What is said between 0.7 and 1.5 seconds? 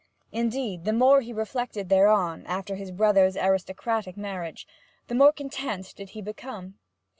the more he